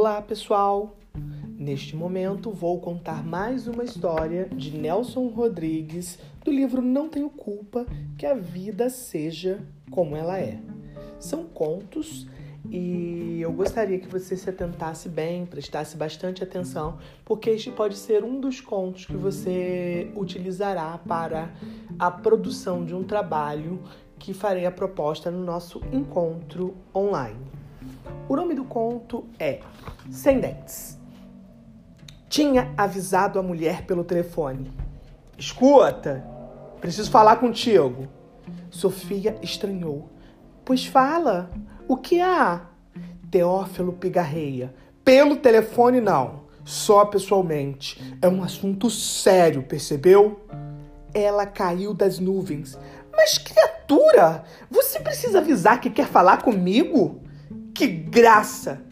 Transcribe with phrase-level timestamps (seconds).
[0.00, 0.96] Olá, pessoal!
[1.58, 7.84] Neste momento vou contar mais uma história de Nelson Rodrigues do livro Não Tenho Culpa
[8.16, 9.60] que a vida seja
[9.90, 10.60] como ela é.
[11.18, 12.28] São contos
[12.70, 18.22] e eu gostaria que você se atentasse bem, prestasse bastante atenção, porque este pode ser
[18.22, 21.52] um dos contos que você utilizará para
[21.98, 23.82] a produção de um trabalho
[24.16, 27.57] que farei a proposta no nosso encontro online.
[28.28, 29.60] O nome do conto é
[30.10, 30.98] Sem Dentes.
[32.28, 34.70] Tinha avisado a mulher pelo telefone:
[35.36, 36.24] Escuta,
[36.80, 38.08] preciso falar contigo.
[38.70, 40.10] Sofia estranhou.
[40.64, 41.50] Pois fala,
[41.86, 42.66] o que há?
[43.30, 44.74] Teófilo pigarreia.
[45.04, 46.42] Pelo telefone, não.
[46.64, 48.18] Só pessoalmente.
[48.20, 50.46] É um assunto sério, percebeu?
[51.14, 52.78] Ela caiu das nuvens.
[53.10, 57.22] Mas, criatura, você precisa avisar que quer falar comigo?
[57.78, 58.82] Que graça!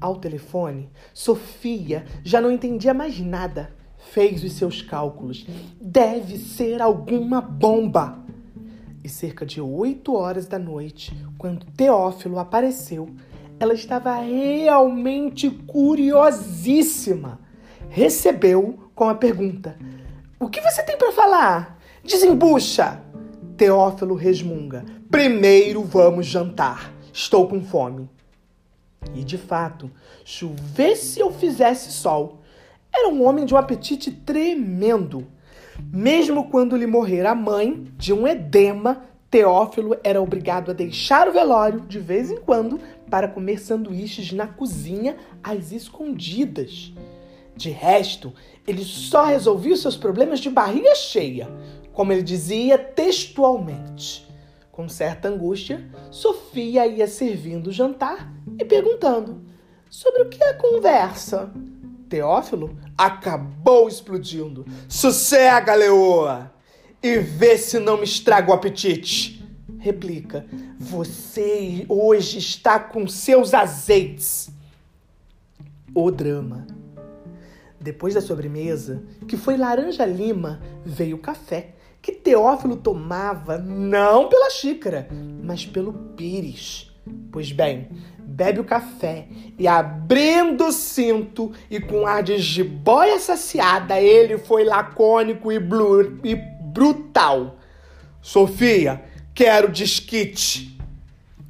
[0.00, 3.70] Ao telefone, Sofia já não entendia mais nada.
[4.10, 5.46] Fez os seus cálculos.
[5.80, 8.18] Deve ser alguma bomba.
[9.04, 13.08] E cerca de oito horas da noite, quando Teófilo apareceu,
[13.60, 17.38] ela estava realmente curiosíssima.
[17.88, 19.78] Recebeu com a pergunta:
[20.40, 21.78] O que você tem para falar?
[22.02, 23.00] Desembucha!
[23.56, 26.97] Teófilo resmunga: Primeiro vamos jantar.
[27.20, 28.08] Estou com fome.
[29.12, 29.90] E de fato,
[30.24, 32.38] chovesse ou fizesse sol,
[32.94, 35.26] era um homem de um apetite tremendo.
[35.92, 41.32] Mesmo quando lhe morrer a mãe de um edema, Teófilo era obrigado a deixar o
[41.32, 42.78] velório de vez em quando
[43.10, 46.92] para comer sanduíches na cozinha às escondidas.
[47.56, 48.32] De resto,
[48.64, 51.50] ele só resolvia os seus problemas de barriga cheia,
[51.92, 54.27] como ele dizia textualmente.
[54.78, 59.42] Com certa angústia, Sofia ia servindo o jantar e perguntando:
[59.90, 61.52] Sobre o que é a conversa?
[62.08, 64.64] Teófilo acabou explodindo.
[64.88, 66.52] Sossega, leoa!
[67.02, 69.44] E vê se não me estraga o apetite.
[69.80, 70.46] Replica:
[70.78, 74.48] Você hoje está com seus azeites.
[75.92, 76.68] O drama.
[77.80, 85.08] Depois da sobremesa, que foi laranja lima, veio café, que Teófilo tomava não pela xícara,
[85.42, 86.90] mas pelo pires.
[87.30, 87.88] Pois bem,
[88.18, 89.26] bebe o café
[89.58, 95.56] e abrindo o cinto e com ar de jiboia saciada, ele foi lacônico e,
[96.24, 97.58] e brutal.
[98.20, 99.02] Sofia,
[99.34, 100.78] quero desquite.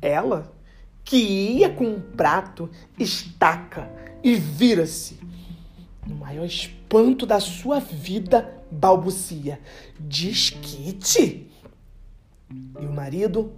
[0.01, 0.53] Ela,
[1.05, 3.91] que ia com um prato, estaca
[4.23, 5.19] e vira-se.
[6.09, 9.61] No maior espanto da sua vida, balbucia:
[10.01, 11.51] Desquite?
[12.81, 13.53] E o marido?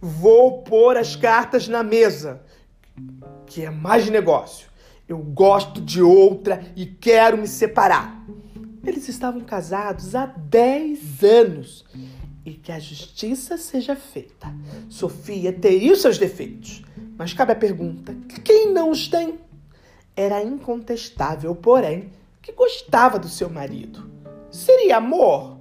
[0.00, 2.42] Vou pôr as cartas na mesa
[3.46, 4.68] que é mais negócio.
[5.08, 8.24] Eu gosto de outra e quero me separar.
[8.84, 11.84] Eles estavam casados há 10 anos
[12.44, 14.52] e que a justiça seja feita.
[14.88, 16.82] Sofia teria os seus defeitos,
[17.18, 19.38] mas cabe a pergunta: quem não os tem?
[20.16, 22.10] Era incontestável, porém,
[22.40, 24.10] que gostava do seu marido.
[24.50, 25.58] Seria amor?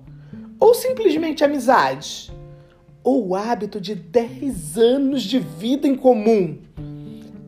[0.57, 2.31] Ou simplesmente amizade?
[3.03, 6.57] Ou o hábito de 10 anos de vida em comum?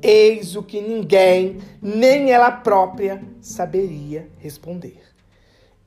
[0.01, 5.01] Eis o que ninguém, nem ela própria, saberia responder.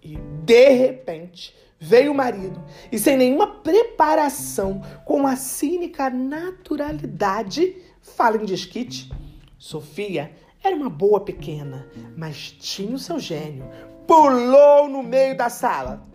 [0.03, 8.36] E de repente veio o marido e, sem nenhuma preparação, com a cínica naturalidade, fala
[8.36, 9.10] em desquite.
[9.59, 10.32] Sofia
[10.62, 13.65] era uma boa pequena, mas tinha o seu gênio.
[14.06, 16.06] Pulou no meio da sala.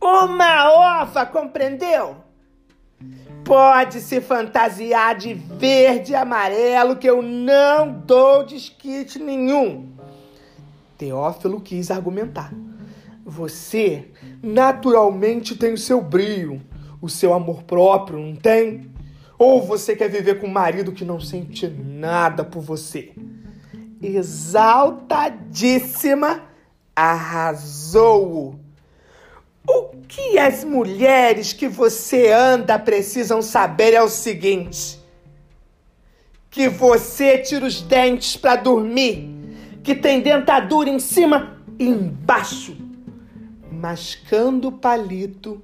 [0.00, 2.16] Uma ova, compreendeu?
[3.44, 9.92] Pode se fantasiar de verde e amarelo que eu não dou desquite nenhum.
[10.96, 12.52] Teófilo quis argumentar.
[13.24, 14.08] Você
[14.42, 16.62] naturalmente tem o seu brilho,
[17.00, 18.90] o seu amor próprio, não tem?
[19.38, 23.12] Ou você quer viver com um marido que não sente nada por você?
[24.02, 26.42] Exaltadíssima,
[26.94, 28.60] arrasou-o
[29.66, 35.00] o que as mulheres que você anda precisam saber é o seguinte:
[36.50, 39.30] que você tira os dentes para dormir,
[39.82, 42.76] que tem dentadura em cima e embaixo.
[43.70, 45.62] Mascando o palito,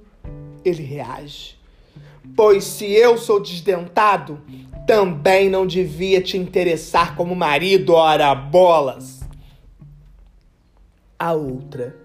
[0.63, 1.57] ele reage.
[2.35, 4.41] Pois se eu sou desdentado,
[4.89, 9.19] também não devia te interessar como marido, ora bolas.
[11.19, 11.95] A outra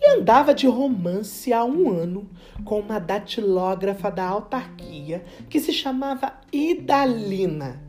[0.00, 2.30] ele andava de romance há um ano
[2.64, 7.82] com uma datilógrafa da autarquia que se chamava Idalina.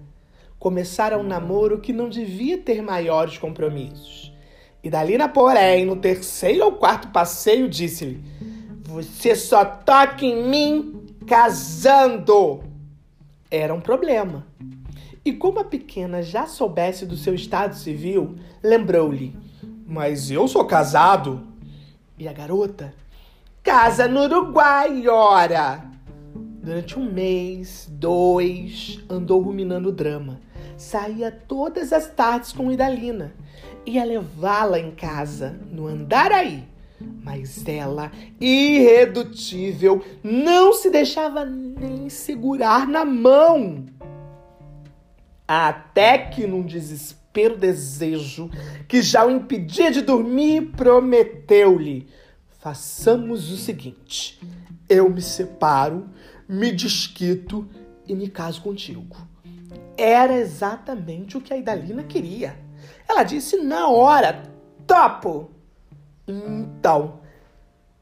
[0.58, 4.34] começaram um namoro que não devia ter maiores compromissos.
[4.84, 8.24] Idalina, porém, no terceiro ou quarto passeio, disse-lhe:
[8.86, 12.71] Você só toca em mim casando.
[13.52, 14.48] Era um problema.
[15.26, 19.36] E como a pequena já soubesse do seu estado civil, lembrou-lhe:
[19.86, 21.46] Mas eu sou casado.
[22.18, 22.94] E a garota?
[23.62, 25.84] Casa no Uruguai, ora!
[26.64, 30.40] Durante um mês, dois, andou ruminando o drama.
[30.78, 33.34] Saía todas as tardes com Idalina.
[33.86, 36.64] Ia levá-la em casa, no Andaraí.
[37.24, 43.86] Mas ela, irredutível, não se deixava nem segurar na mão.
[45.48, 48.50] Até que, num desespero desejo
[48.88, 52.08] que já o impedia de dormir, prometeu-lhe:
[52.60, 54.40] façamos o seguinte:
[54.88, 56.10] eu me separo,
[56.48, 57.68] me desquito
[58.08, 59.16] e me caso contigo.
[59.98, 62.58] Era exatamente o que a Idalina queria.
[63.08, 64.44] Ela disse na hora:
[64.86, 65.50] topo!
[66.32, 67.20] Então,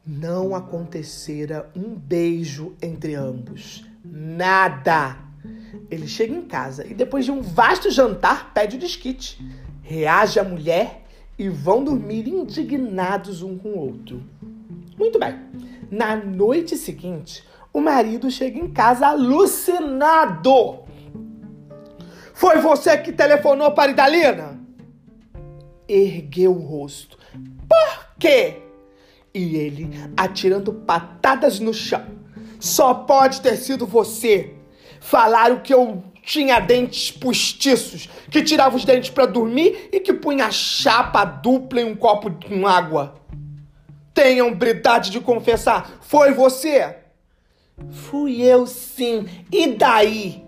[0.06, 3.84] não acontecera um beijo entre ambos.
[4.04, 5.16] Nada!
[5.90, 9.44] Ele chega em casa e, depois de um vasto jantar, pede o desquite.
[9.82, 11.02] Reage a mulher
[11.36, 14.22] e vão dormir indignados um com o outro.
[14.96, 15.38] Muito bem.
[15.90, 17.42] Na noite seguinte,
[17.72, 20.80] o marido chega em casa alucinado.
[22.34, 24.60] Foi você que telefonou para Idalina?
[25.88, 27.18] Ergueu o rosto.
[27.68, 28.58] Por quê?
[29.34, 32.04] E ele, atirando patadas no chão.
[32.60, 34.54] Só pode ter sido você.
[35.00, 40.50] Falaram que eu tinha dentes postiços, que tirava os dentes para dormir e que punha
[40.50, 43.14] chapa dupla em um copo com água.
[44.12, 46.96] Tenha hombridade de confessar, foi você?
[47.90, 49.26] Fui eu sim.
[49.50, 50.44] E daí?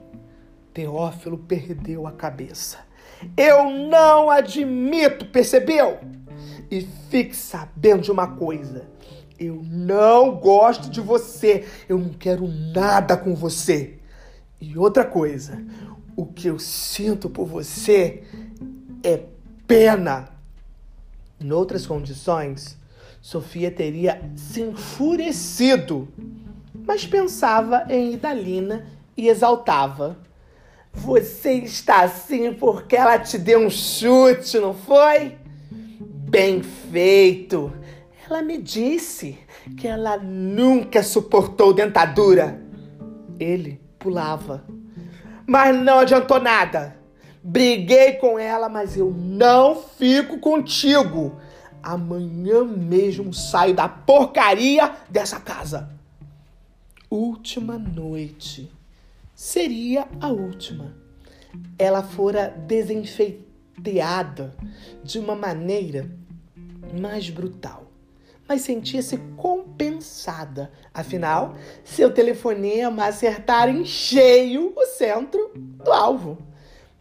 [0.75, 2.79] Teófilo perdeu a cabeça.
[3.37, 5.99] Eu não admito, percebeu?
[6.73, 8.87] E fique sabendo de uma coisa.
[9.39, 11.67] Eu não gosto de você.
[11.87, 13.99] Eu não quero nada com você.
[14.59, 15.63] E outra coisa,
[16.17, 18.23] o que eu sinto por você
[19.05, 19.23] é
[19.67, 20.31] pena.
[21.39, 22.79] Em outras condições,
[23.21, 26.09] Sofia teria se enfurecido,
[26.87, 30.17] mas pensava em Idalina e exaltava.
[30.91, 35.42] Você está assim porque ela te deu um chute, não foi?
[36.33, 37.71] Bem feito!
[38.25, 39.39] Ela me disse
[39.77, 42.59] que ela nunca suportou dentadura.
[43.39, 44.65] Ele pulava.
[45.47, 46.97] Mas não adiantou nada.
[47.45, 51.39] Briguei com ela, mas eu não fico contigo.
[51.83, 55.91] Amanhã mesmo saio da porcaria dessa casa.
[57.11, 58.73] Última noite.
[59.35, 60.95] Seria a última.
[61.79, 64.57] Ela fora desenfeiteada
[65.05, 66.22] de uma maneira
[66.93, 67.93] mais brutal
[68.53, 70.71] mas sentia-se compensada.
[70.93, 76.37] Afinal, seu telefonema acertara em cheio o centro do alvo.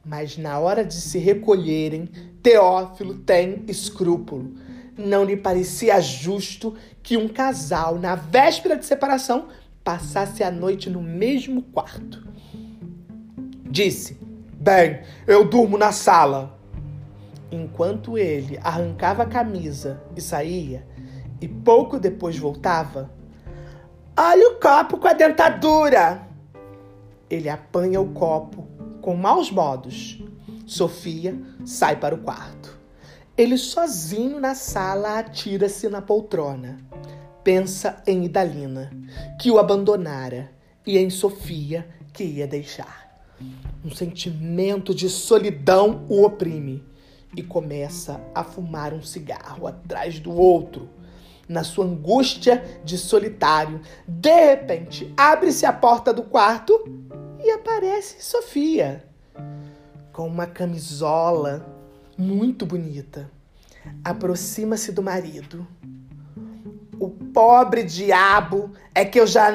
[0.04, 2.10] Mas na hora de se recolherem,
[2.42, 4.54] Teófilo tem escrúpulo.
[4.98, 9.48] Não lhe parecia justo que um casal, na véspera de separação,
[9.84, 12.26] passasse a noite no mesmo quarto.
[13.70, 14.18] Disse:
[14.54, 16.61] Bem, eu durmo na sala.
[17.52, 20.88] Enquanto ele arrancava a camisa e saía,
[21.42, 23.12] e pouco depois voltava.
[24.18, 26.28] Olha o copo com a dentadura!
[27.30, 28.68] Ele apanha o copo
[29.02, 30.24] com maus modos.
[30.66, 32.80] Sofia sai para o quarto.
[33.38, 36.78] Ele sozinho na sala atira-se na poltrona.
[37.44, 38.92] Pensa em Idalina,
[39.40, 40.52] que o abandonara,
[40.86, 43.26] e em Sofia, que ia deixar.
[43.84, 46.91] Um sentimento de solidão o oprime
[47.36, 50.90] e começa a fumar um cigarro atrás do outro
[51.48, 53.82] na sua angústia de solitário.
[54.08, 56.84] De repente, abre-se a porta do quarto
[57.44, 59.06] e aparece Sofia
[60.14, 61.66] com uma camisola
[62.18, 63.30] muito bonita.
[64.04, 65.68] Aproxima-se do marido.
[67.00, 69.50] O pobre diabo é que eu já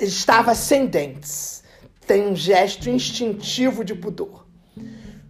[0.00, 1.62] estava sem dentes.
[2.06, 4.49] Tem um gesto instintivo de pudor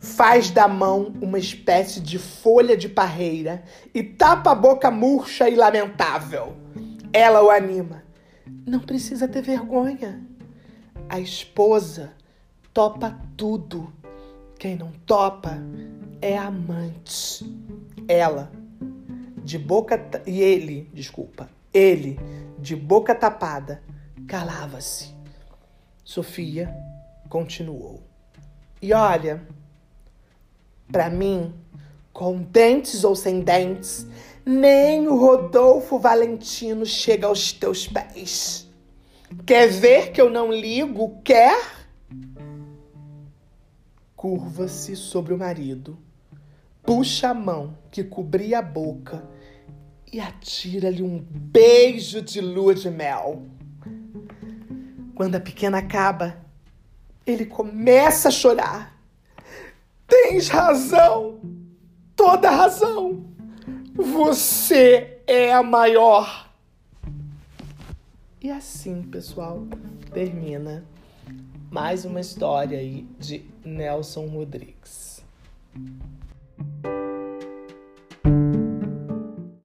[0.00, 3.62] faz da mão uma espécie de folha de parreira
[3.94, 6.56] e tapa a boca murcha e lamentável.
[7.12, 8.02] Ela o anima.
[8.66, 10.26] Não precisa ter vergonha.
[11.08, 12.12] A esposa
[12.72, 13.92] topa tudo.
[14.58, 15.58] Quem não topa
[16.22, 17.44] é amante.
[18.08, 18.50] Ela,
[19.44, 20.00] de boca.
[20.26, 21.48] E ele, desculpa.
[21.74, 22.18] Ele,
[22.58, 23.82] de boca tapada,
[24.26, 25.14] calava-se.
[26.04, 26.74] Sofia
[27.28, 28.02] continuou.
[28.82, 29.46] E olha,
[30.90, 31.54] Para mim,
[32.12, 34.06] com dentes ou sem dentes,
[34.44, 38.68] nem o Rodolfo Valentino chega aos teus pés.
[39.46, 41.20] Quer ver que eu não ligo?
[41.22, 41.56] Quer?
[44.16, 45.96] Curva-se sobre o marido,
[46.82, 49.26] puxa a mão que cobria a boca
[50.12, 53.46] e atira-lhe um beijo de lua de mel.
[55.14, 56.36] Quando a pequena acaba,
[57.26, 58.99] ele começa a chorar.
[60.10, 61.40] Tens razão,
[62.16, 63.24] toda razão.
[63.94, 66.50] Você é a maior.
[68.42, 69.66] E assim, pessoal,
[70.12, 70.84] termina
[71.70, 75.22] mais uma história aí de Nelson Rodrigues.